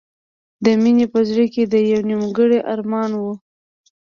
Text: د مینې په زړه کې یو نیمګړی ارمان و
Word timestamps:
د 0.63 0.65
مینې 0.81 1.05
په 1.13 1.19
زړه 1.29 1.45
کې 1.53 1.63
یو 1.91 2.01
نیمګړی 2.09 2.59
ارمان 2.73 3.11
و 3.15 3.23